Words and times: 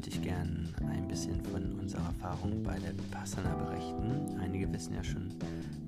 möchte 0.00 0.16
ich 0.16 0.22
gern 0.22 0.74
ein 0.88 1.06
bisschen 1.08 1.44
von 1.44 1.78
unserer 1.78 2.06
Erfahrung 2.06 2.62
bei 2.62 2.78
der 2.78 2.96
Vipassana 2.96 3.54
berichten. 3.54 4.34
Einige 4.40 4.72
wissen 4.72 4.94
ja 4.94 5.04
schon, 5.04 5.34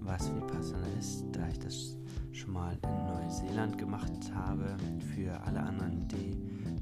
was 0.00 0.30
Vipassana 0.36 0.86
ist, 0.98 1.24
da 1.32 1.48
ich 1.48 1.58
das 1.58 1.96
schon 2.30 2.52
mal 2.52 2.77
in 2.82 3.06
Neuseeland 3.06 3.79
gemacht 3.79 4.12
habe. 4.34 4.77
Für 5.14 5.40
alle 5.45 5.61
anderen, 5.61 6.06
die 6.09 6.36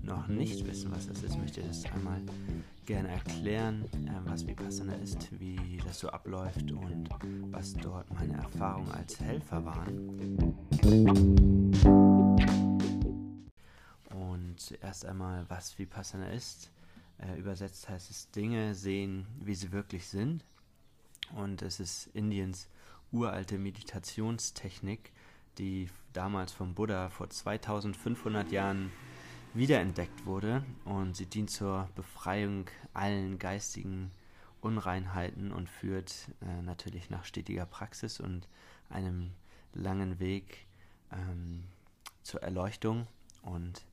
noch 0.05 0.27
nicht 0.27 0.67
wissen, 0.67 0.91
was 0.91 1.07
das 1.07 1.23
ist, 1.23 1.39
möchte 1.39 1.61
ich 1.61 1.69
das 1.69 1.85
einmal 1.93 2.21
gerne 2.85 3.11
erklären, 3.11 3.85
äh, 4.07 4.29
was 4.29 4.45
Vipassana 4.45 4.95
ist, 4.95 5.29
wie 5.39 5.81
das 5.87 6.01
so 6.01 6.09
abläuft 6.09 6.73
und 6.73 7.11
was 7.53 7.75
dort 7.75 8.13
meine 8.13 8.39
Erfahrungen 8.39 8.91
als 8.91 9.21
Helfer 9.21 9.65
waren. 9.65 10.57
Und 14.17 14.59
zuerst 14.59 15.07
einmal, 15.07 15.45
was 15.49 15.79
Vipassana 15.79 16.29
ist. 16.31 16.73
Äh, 17.21 17.39
übersetzt 17.39 17.89
heißt 17.89 18.11
es 18.11 18.31
Dinge 18.31 18.75
sehen, 18.75 19.27
wie 19.41 19.55
sie 19.55 19.73
wirklich 19.73 20.07
sind. 20.07 20.45
Und 21.35 21.63
es 21.63 21.81
ist 21.81 22.09
Indiens 22.15 22.69
uralte 23.13 23.59
Meditationstechnik, 23.59 25.13
die 25.59 25.89
damals 26.13 26.53
vom 26.53 26.75
Buddha 26.75 27.11
vor 27.11 27.29
2500 27.29 28.51
Jahren 28.51 28.91
wiederentdeckt 29.53 30.27
wurde 30.27 30.65
und 30.85 31.17
sie 31.17 31.27
dient 31.27 31.51
zur 31.51 31.89
Befreiung 31.97 32.67
allen 32.95 33.39
geistigen 33.39 34.13
Unreinheiten 34.61 35.51
und 35.51 35.69
führt 35.69 36.29
äh, 36.43 36.63
natürlich 36.63 37.11
nach 37.11 37.25
stetiger 37.25 37.67
Praxis 37.67 38.21
und 38.21 38.47
einem 38.89 39.33
langen 39.75 40.21
Weg 40.21 40.67
ähm, 41.13 41.65
zur 42.23 42.43
Erleuchtung 42.43 43.07
und 43.43 43.85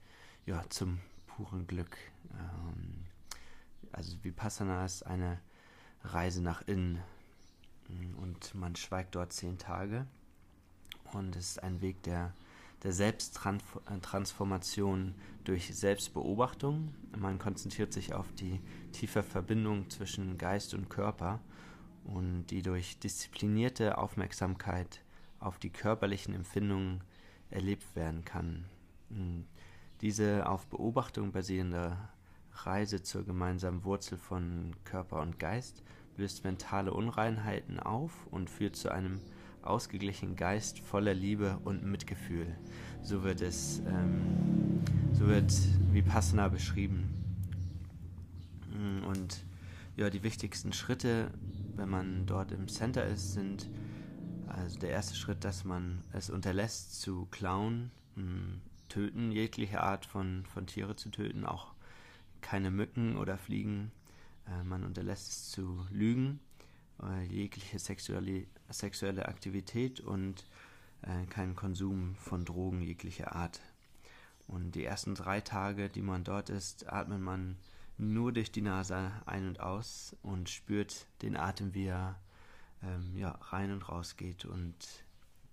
ja, 0.45 0.63
zum 0.69 0.99
puren 1.25 1.65
Glück. 1.65 1.97
Ähm, 2.31 3.06
also 3.97 4.15
Vipassana 4.23 4.85
ist 4.85 5.03
eine 5.03 5.41
Reise 6.03 6.41
nach 6.43 6.61
innen 6.67 7.01
und 8.17 8.53
man 8.53 8.75
schweigt 8.75 9.15
dort 9.15 9.33
zehn 9.33 9.57
Tage 9.57 10.05
und 11.13 11.35
es 11.35 11.49
ist 11.51 11.63
ein 11.63 11.81
Weg 11.81 12.03
der 12.03 12.33
der 12.83 12.93
Selbsttransformation 12.93 15.15
durch 15.45 15.75
Selbstbeobachtung. 15.75 16.93
Man 17.17 17.39
konzentriert 17.39 17.91
sich 17.91 18.13
auf 18.13 18.31
die 18.33 18.61
tiefe 18.91 19.23
Verbindung 19.23 19.89
zwischen 19.89 20.37
Geist 20.37 20.75
und 20.75 20.87
Körper 20.87 21.39
und 22.03 22.45
die 22.47 22.61
durch 22.61 22.99
disziplinierte 22.99 23.97
Aufmerksamkeit 23.97 25.01
auf 25.39 25.57
die 25.57 25.71
körperlichen 25.71 26.35
Empfindungen 26.35 27.01
erlebt 27.49 27.95
werden 27.95 28.23
kann. 28.23 28.65
Diese 30.01 30.47
auf 30.47 30.67
Beobachtung 30.67 31.31
basierende 31.31 31.97
Reise 32.65 33.01
zur 33.03 33.23
gemeinsamen 33.23 33.83
Wurzel 33.83 34.17
von 34.17 34.75
Körper 34.83 35.21
und 35.21 35.39
Geist 35.39 35.83
löst 36.17 36.43
mentale 36.43 36.93
Unreinheiten 36.93 37.79
auf 37.79 38.27
und 38.31 38.49
führt 38.49 38.75
zu 38.75 38.91
einem 38.91 39.21
ausgeglichenen 39.61 40.35
Geist 40.35 40.79
voller 40.79 41.13
Liebe 41.13 41.59
und 41.63 41.83
Mitgefühl. 41.83 42.47
So 43.01 43.23
wird 43.23 43.41
es, 43.41 43.79
ähm, 43.87 44.81
so 45.13 45.27
wird 45.27 45.53
Vipassana 45.91 46.47
beschrieben. 46.47 47.13
Mm, 48.71 49.03
und 49.05 49.43
ja, 49.95 50.09
die 50.09 50.23
wichtigsten 50.23 50.73
Schritte, 50.73 51.31
wenn 51.75 51.89
man 51.89 52.25
dort 52.25 52.51
im 52.51 52.67
Center 52.67 53.05
ist, 53.05 53.33
sind 53.33 53.69
also 54.47 54.79
der 54.79 54.91
erste 54.91 55.15
Schritt, 55.15 55.43
dass 55.43 55.65
man 55.65 56.03
es 56.13 56.29
unterlässt 56.29 57.01
zu 57.01 57.27
klauen, 57.31 57.91
mm, 58.15 58.61
töten, 58.89 59.31
jegliche 59.31 59.81
Art 59.81 60.05
von, 60.05 60.45
von 60.45 60.65
Tiere 60.65 60.95
zu 60.95 61.09
töten, 61.09 61.45
auch 61.45 61.73
keine 62.41 62.71
Mücken 62.71 63.17
oder 63.17 63.37
Fliegen. 63.37 63.91
Äh, 64.47 64.63
man 64.63 64.83
unterlässt 64.83 65.29
es 65.29 65.49
zu 65.51 65.85
lügen 65.91 66.39
jegliche 67.29 67.79
sexuelle, 67.79 68.47
sexuelle 68.69 69.27
Aktivität 69.27 69.99
und 69.99 70.45
äh, 71.01 71.25
keinen 71.27 71.55
Konsum 71.55 72.15
von 72.15 72.45
Drogen 72.45 72.81
jeglicher 72.81 73.35
Art. 73.35 73.61
Und 74.47 74.75
die 74.75 74.85
ersten 74.85 75.13
drei 75.13 75.41
Tage, 75.41 75.89
die 75.89 76.01
man 76.01 76.23
dort 76.23 76.49
ist, 76.49 76.91
atmet 76.91 77.21
man 77.21 77.57
nur 77.97 78.31
durch 78.31 78.51
die 78.51 78.61
Nase 78.61 79.11
ein 79.25 79.47
und 79.47 79.59
aus 79.59 80.15
und 80.21 80.49
spürt 80.49 81.07
den 81.21 81.35
Atem, 81.35 81.73
wie 81.73 81.87
er 81.87 82.19
ähm, 82.81 83.15
ja, 83.15 83.31
rein 83.31 83.71
und 83.71 83.89
raus 83.89 84.15
geht 84.15 84.45
und 84.45 84.75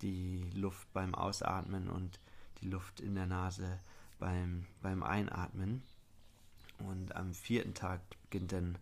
die 0.01 0.49
Luft 0.53 0.91
beim 0.93 1.15
Ausatmen 1.15 1.89
und 1.89 2.19
die 2.61 2.69
Luft 2.69 3.01
in 3.01 3.15
der 3.15 3.25
Nase 3.25 3.79
beim, 4.19 4.65
beim 4.81 5.03
Einatmen. 5.03 5.83
Und 6.79 7.15
am 7.15 7.33
vierten 7.33 7.73
Tag 7.73 8.01
beginnt 8.23 8.51
dann 8.51 8.77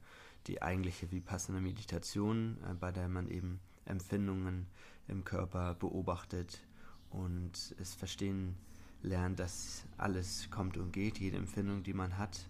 die 0.47 0.61
eigentliche 0.61 1.11
Vipassana 1.11 1.59
Meditation, 1.59 2.57
äh, 2.69 2.73
bei 2.73 2.91
der 2.91 3.07
man 3.07 3.29
eben 3.29 3.59
Empfindungen 3.85 4.67
im 5.07 5.23
Körper 5.23 5.75
beobachtet 5.75 6.61
und 7.09 7.75
es 7.79 7.93
verstehen 7.93 8.55
lernt, 9.01 9.39
dass 9.39 9.83
alles 9.97 10.49
kommt 10.49 10.77
und 10.77 10.91
geht, 10.91 11.19
jede 11.19 11.37
Empfindung, 11.37 11.83
die 11.83 11.93
man 11.93 12.17
hat, 12.17 12.47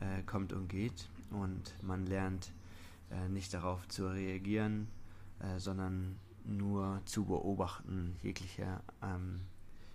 äh, 0.00 0.22
kommt 0.22 0.52
und 0.52 0.68
geht. 0.68 1.08
Und 1.30 1.74
man 1.82 2.06
lernt 2.06 2.52
äh, 3.10 3.28
nicht 3.28 3.52
darauf 3.52 3.86
zu 3.88 4.06
reagieren, 4.06 4.88
äh, 5.40 5.58
sondern 5.58 6.16
nur 6.44 7.02
zu 7.04 7.24
beobachten, 7.24 8.16
jegliche, 8.22 8.80
ähm, 9.02 9.40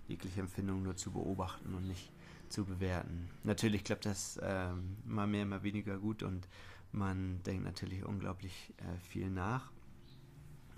jegliche 0.07 0.41
Empfindung 0.41 0.83
nur 0.83 0.97
zu 0.97 1.11
beobachten 1.11 1.73
und 1.73 1.87
nicht 1.87 2.11
zu 2.51 2.65
bewerten. 2.65 3.29
Natürlich 3.43 3.83
klappt 3.83 4.05
das 4.05 4.39
ähm, 4.43 4.97
mal 5.05 5.27
mehr, 5.27 5.45
mal 5.45 5.63
weniger 5.63 5.97
gut 5.97 6.23
und 6.23 6.47
man 6.91 7.41
denkt 7.43 7.63
natürlich 7.63 8.03
unglaublich 8.03 8.73
äh, 8.77 8.99
viel 8.99 9.29
nach, 9.29 9.71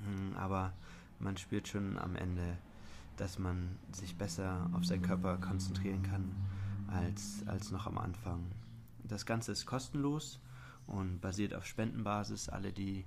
hm, 0.05 0.35
aber 0.35 0.73
man 1.19 1.37
spürt 1.37 1.67
schon 1.67 1.97
am 1.97 2.15
Ende, 2.15 2.57
dass 3.17 3.39
man 3.39 3.77
sich 3.91 4.15
besser 4.17 4.69
auf 4.73 4.85
seinen 4.85 5.01
Körper 5.01 5.37
konzentrieren 5.37 6.03
kann 6.03 6.31
als, 6.87 7.43
als 7.47 7.71
noch 7.71 7.87
am 7.87 7.97
Anfang. 7.97 8.43
Das 9.03 9.25
Ganze 9.25 9.51
ist 9.51 9.65
kostenlos 9.65 10.39
und 10.87 11.21
basiert 11.21 11.53
auf 11.53 11.65
Spendenbasis. 11.65 12.49
Alle, 12.49 12.71
die 12.71 13.05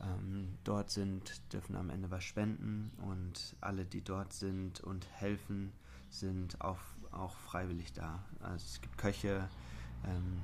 ähm, 0.00 0.56
dort 0.64 0.90
sind, 0.90 1.40
dürfen 1.52 1.76
am 1.76 1.90
Ende 1.90 2.10
was 2.10 2.24
spenden 2.24 2.90
und 2.98 3.56
alle, 3.60 3.84
die 3.84 4.02
dort 4.02 4.32
sind 4.32 4.80
und 4.80 5.06
helfen, 5.12 5.72
sind 6.10 6.60
auch, 6.60 6.80
auch 7.12 7.36
freiwillig 7.36 7.92
da. 7.92 8.22
Also 8.40 8.64
es 8.64 8.80
gibt 8.80 8.98
Köche, 8.98 9.48
ähm, 10.04 10.40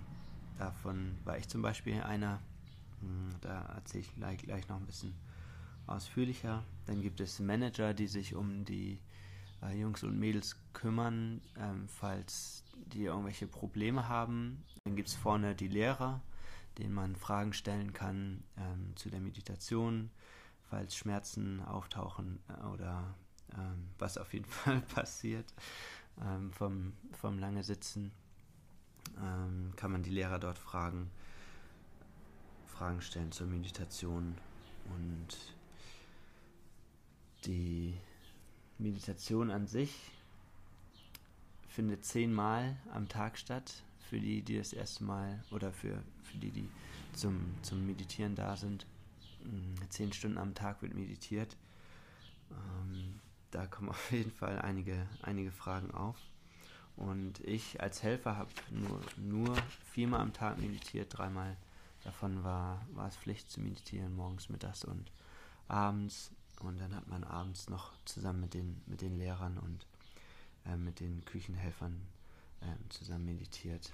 Davon 0.59 1.17
war 1.25 1.39
ich 1.39 1.49
zum 1.49 1.63
Beispiel 1.63 2.01
einer. 2.03 2.41
Hm, 3.01 3.31
da 3.41 3.63
erzähle 3.75 4.05
ich 4.05 4.15
gleich, 4.15 4.39
gleich 4.39 4.69
noch 4.69 4.77
ein 4.77 4.87
bisschen 4.87 5.15
ausführlicher. 5.87 6.63
Dann 6.87 7.03
gibt 7.03 7.21
es 7.21 7.41
Manager, 7.41 7.93
die 7.93 8.07
sich 8.07 8.35
um 8.35 8.65
die 8.65 9.01
äh, 9.63 9.79
Jungs 9.79 10.03
und 10.03 10.19
Mädels 10.19 10.57
kümmern, 10.73 11.41
ähm, 11.59 11.89
falls 11.89 12.65
die 12.77 13.05
irgendwelche 13.05 13.47
Probleme 13.47 14.09
haben. 14.09 14.65
Dann 14.85 14.97
gibt 14.97 15.09
es 15.09 15.15
vorne 15.15 15.55
die 15.55 15.69
Lehrer, 15.69 16.21
denen 16.79 16.95
man 16.95 17.17
Fragen 17.17 17.53
stellen 17.53 17.93
kann 17.93 18.45
ähm, 18.57 18.95
zu 18.97 19.11
der 19.11 19.21
Meditation, 19.21 20.11
falls 20.71 20.97
Schmerzen 20.97 21.63
auftauchen 21.63 22.39
äh, 22.49 22.65
oder 22.67 23.15
ähm, 23.55 23.89
was 23.99 24.19
auf 24.19 24.33
jeden 24.33 24.47
Fall 24.49 24.81
passiert 24.81 25.53
ähm, 26.23 26.53
vom, 26.53 26.93
vom 27.13 27.39
lange 27.39 27.65
Sitzen 27.65 28.13
ähm, 29.19 29.73
kann 29.77 29.93
man 29.93 30.03
die 30.03 30.11
Lehrer 30.11 30.39
dort 30.39 30.59
fragen, 30.59 31.11
Fragen 32.67 33.01
stellen 33.01 33.33
zur 33.33 33.47
Meditation 33.47 34.37
und 34.97 35.55
die 37.45 37.95
Meditation 38.79 39.51
an 39.51 39.67
sich 39.67 40.11
findet 41.69 42.05
zehnmal 42.05 42.77
am 42.93 43.09
Tag 43.09 43.39
statt. 43.39 43.83
Für 44.09 44.21
die, 44.21 44.43
die 44.43 44.59
das 44.59 44.73
erste 44.73 45.03
Mal 45.03 45.43
oder 45.51 45.73
für, 45.73 46.03
für 46.23 46.37
die, 46.37 46.51
die 46.51 46.69
zum, 47.15 47.55
zum 47.63 47.87
Meditieren 47.87 48.35
da 48.35 48.57
sind. 48.57 48.87
Mm, 49.45 49.75
zehn 49.89 50.13
Stunden 50.13 50.39
am 50.39 50.55
Tag 50.55 50.83
wird 50.83 50.95
meditiert. 50.95 51.57
Da 53.55 53.67
kommen 53.67 53.89
auf 53.91 54.11
jeden 54.11 54.33
Fall 54.33 54.61
einige, 54.61 55.07
einige 55.23 55.53
Fragen 55.53 55.93
auf. 55.93 56.17
Und 56.97 57.41
ich 57.41 57.81
als 57.81 58.03
Helfer 58.03 58.37
habe 58.37 58.51
nur, 58.71 59.01
nur 59.17 59.57
viermal 59.91 60.21
am 60.21 60.33
Tag 60.33 60.59
meditiert, 60.59 61.17
dreimal 61.17 61.57
davon 62.05 62.45
war, 62.45 62.85
war 62.93 63.09
es 63.09 63.17
Pflicht 63.17 63.51
zu 63.51 63.61
meditieren, 63.61 64.15
morgens, 64.15 64.49
mittags 64.49 64.85
und 64.85 65.11
abends. 65.69 66.31
Und 66.61 66.81
dann 66.81 66.95
hat 66.95 67.09
man 67.09 67.25
abends 67.25 67.69
noch 67.69 67.93
zusammen 68.05 68.41
mit 68.41 68.55
den, 68.55 68.81
mit 68.87 69.01
den 69.01 69.19
Lehrern 69.19 69.59
und 69.59 69.87
äh, 70.67 70.77
mit 70.77 71.01
den 71.01 71.25
Küchenhelfern 71.25 72.01
äh, 72.61 72.89
zusammen 72.91 73.25
meditiert. 73.25 73.93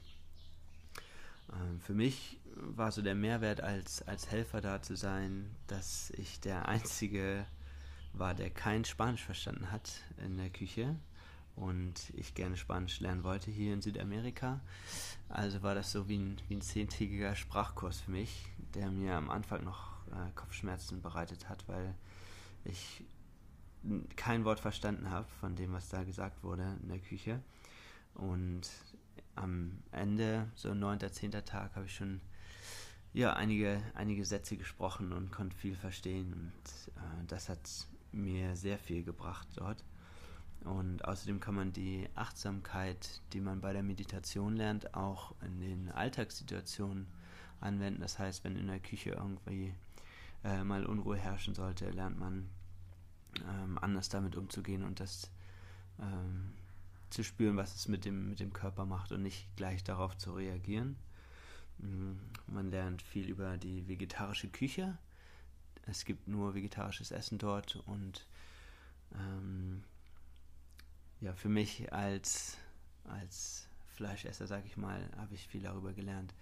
Ähm, 1.52 1.80
für 1.80 1.94
mich 1.94 2.38
war 2.54 2.92
so 2.92 3.02
der 3.02 3.14
Mehrwert 3.14 3.60
als, 3.60 4.02
als 4.02 4.30
Helfer 4.30 4.60
da 4.60 4.82
zu 4.82 4.96
sein, 4.96 5.54
dass 5.66 6.10
ich 6.10 6.40
der 6.40 6.68
Einzige 6.68 7.46
war, 8.12 8.34
der 8.34 8.50
kein 8.50 8.84
Spanisch 8.84 9.24
verstanden 9.24 9.70
hat 9.70 9.90
in 10.24 10.36
der 10.36 10.50
Küche 10.50 10.96
und 11.56 12.10
ich 12.14 12.34
gerne 12.34 12.56
Spanisch 12.56 13.00
lernen 13.00 13.24
wollte 13.24 13.50
hier 13.50 13.74
in 13.74 13.82
Südamerika. 13.82 14.60
Also 15.28 15.62
war 15.62 15.74
das 15.74 15.92
so 15.92 16.08
wie 16.08 16.18
ein, 16.18 16.40
wie 16.48 16.56
ein 16.56 16.62
zehntägiger 16.62 17.34
Sprachkurs 17.34 18.00
für 18.00 18.10
mich, 18.10 18.46
der 18.74 18.90
mir 18.90 19.14
am 19.14 19.30
Anfang 19.30 19.64
noch 19.64 19.92
äh, 20.08 20.30
Kopfschmerzen 20.34 21.02
bereitet 21.02 21.48
hat, 21.48 21.68
weil 21.68 21.94
ich 22.64 23.04
kein 24.16 24.44
Wort 24.44 24.60
verstanden 24.60 25.10
habe 25.10 25.26
von 25.40 25.56
dem, 25.56 25.72
was 25.72 25.88
da 25.88 26.04
gesagt 26.04 26.42
wurde 26.42 26.78
in 26.82 26.88
der 26.88 26.98
Küche. 26.98 27.40
Und 28.14 28.68
am 29.34 29.78
Ende, 29.92 30.50
so 30.54 30.74
neunter, 30.74 31.12
zehnter 31.12 31.44
Tag, 31.44 31.76
habe 31.76 31.86
ich 31.86 31.94
schon 31.94 32.20
ja, 33.12 33.32
einige, 33.32 33.82
einige 33.94 34.24
Sätze 34.24 34.56
gesprochen 34.56 35.12
und 35.12 35.32
konnte 35.32 35.56
viel 35.56 35.74
verstehen. 35.74 36.32
Und 36.32 36.92
äh, 36.96 37.26
das 37.26 37.48
hat 37.48 37.60
mir 38.12 38.56
sehr 38.56 38.78
viel 38.78 39.02
gebracht 39.02 39.48
dort. 39.56 39.84
Und 40.64 41.04
außerdem 41.06 41.40
kann 41.40 41.54
man 41.54 41.72
die 41.72 42.08
Achtsamkeit, 42.14 43.22
die 43.32 43.40
man 43.40 43.60
bei 43.60 43.72
der 43.72 43.82
Meditation 43.82 44.56
lernt, 44.56 44.94
auch 44.94 45.34
in 45.42 45.60
den 45.60 45.90
Alltagssituationen 45.90 47.06
anwenden. 47.60 48.00
Das 48.00 48.18
heißt, 48.18 48.44
wenn 48.44 48.56
in 48.56 48.66
der 48.66 48.80
Küche 48.80 49.10
irgendwie 49.10 49.74
äh, 50.44 50.62
mal 50.62 50.84
Unruhe 50.84 51.16
herrschen 51.16 51.54
sollte, 51.54 51.90
lernt 51.90 52.18
man 52.18 52.48
ähm, 53.48 53.78
anders 53.78 54.08
damit 54.08 54.36
umzugehen 54.36 54.84
und 54.84 55.00
das 55.00 55.30
ähm, 55.98 56.52
zu 57.10 57.24
spüren, 57.24 57.56
was 57.56 57.74
es 57.74 57.88
mit 57.88 58.04
dem, 58.04 58.30
mit 58.30 58.40
dem 58.40 58.52
Körper 58.52 58.86
macht 58.86 59.12
und 59.12 59.22
nicht 59.22 59.46
gleich 59.56 59.82
darauf 59.82 60.16
zu 60.16 60.32
reagieren. 60.32 60.96
Mm, 61.78 62.12
man 62.46 62.70
lernt 62.70 63.02
viel 63.02 63.28
über 63.28 63.56
die 63.56 63.86
vegetarische 63.88 64.48
Küche. 64.48 64.98
Es 65.86 66.04
gibt 66.04 66.28
nur 66.28 66.54
vegetarisches 66.54 67.10
Essen 67.10 67.38
dort 67.38 67.76
und 67.86 68.26
ähm, 69.14 69.82
ja, 71.20 71.34
für 71.34 71.48
mich 71.48 71.92
als, 71.92 72.56
als 73.04 73.68
Fleischesser, 73.94 74.46
sage 74.46 74.66
ich 74.66 74.76
mal, 74.76 75.08
habe 75.16 75.34
ich 75.34 75.46
viel 75.48 75.62
darüber 75.62 75.92
gelernt, 75.92 76.34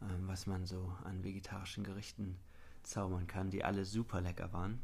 ähm, 0.00 0.26
was 0.26 0.46
man 0.46 0.66
so 0.66 0.92
an 1.04 1.22
vegetarischen 1.22 1.84
Gerichten 1.84 2.36
zaubern 2.82 3.26
kann, 3.26 3.50
die 3.50 3.64
alle 3.64 3.84
super 3.84 4.20
lecker 4.20 4.52
waren. 4.52 4.80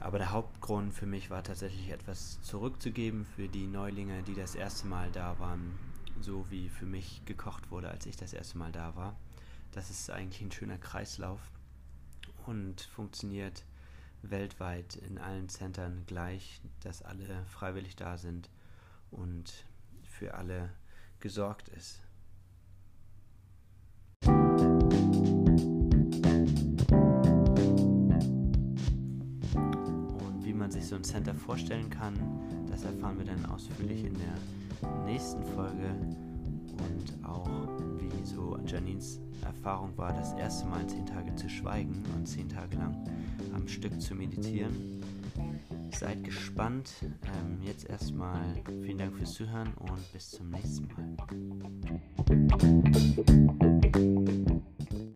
Aber 0.00 0.18
der 0.18 0.32
Hauptgrund 0.32 0.92
für 0.92 1.06
mich 1.06 1.30
war 1.30 1.44
tatsächlich 1.44 1.90
etwas 1.90 2.42
zurückzugeben 2.42 3.24
für 3.24 3.48
die 3.48 3.68
Neulinge, 3.68 4.24
die 4.24 4.34
das 4.34 4.56
erste 4.56 4.88
Mal 4.88 5.12
da 5.12 5.38
waren, 5.38 5.78
so 6.20 6.50
wie 6.50 6.68
für 6.68 6.86
mich 6.86 7.24
gekocht 7.24 7.70
wurde, 7.70 7.88
als 7.88 8.06
ich 8.06 8.16
das 8.16 8.32
erste 8.32 8.58
Mal 8.58 8.72
da 8.72 8.96
war. 8.96 9.16
Das 9.70 9.90
ist 9.90 10.10
eigentlich 10.10 10.42
ein 10.42 10.50
schöner 10.50 10.78
Kreislauf 10.78 11.40
und 12.46 12.80
funktioniert 12.80 13.64
weltweit 14.22 14.96
in 14.96 15.18
allen 15.18 15.48
Centern 15.48 16.04
gleich, 16.06 16.60
dass 16.80 17.02
alle 17.02 17.44
freiwillig 17.46 17.96
da 17.96 18.16
sind 18.16 18.48
und 19.10 19.52
für 20.02 20.34
alle 20.34 20.70
gesorgt 21.20 21.68
ist. 21.70 22.00
Und 30.14 30.44
wie 30.44 30.52
man 30.54 30.70
sich 30.70 30.86
so 30.86 30.94
ein 30.96 31.04
Center 31.04 31.34
vorstellen 31.34 31.90
kann, 31.90 32.14
das 32.70 32.84
erfahren 32.84 33.18
wir 33.18 33.26
dann 33.26 33.44
ausführlich 33.46 34.04
in 34.04 34.14
der 34.14 34.34
nächsten 35.04 35.44
Folge 35.44 35.90
und 36.78 37.24
auch 37.24 37.91
so 38.24 38.58
Janines 38.66 39.20
Erfahrung 39.44 39.96
war, 39.96 40.12
das 40.12 40.32
erste 40.34 40.66
Mal 40.66 40.86
zehn 40.86 41.06
Tage 41.06 41.34
zu 41.34 41.48
schweigen 41.48 42.02
und 42.14 42.26
zehn 42.26 42.48
Tage 42.48 42.76
lang 42.76 42.96
am 43.54 43.66
Stück 43.68 44.00
zu 44.00 44.14
meditieren. 44.14 45.02
Seid 45.90 46.24
gespannt. 46.24 46.90
Ähm, 47.02 47.58
jetzt 47.62 47.88
erstmal 47.88 48.42
vielen 48.82 48.98
Dank 48.98 49.16
fürs 49.16 49.34
Zuhören 49.34 49.72
und 49.74 50.12
bis 50.12 50.30
zum 50.30 50.50
nächsten 50.50 50.88
Mal. 53.56 53.71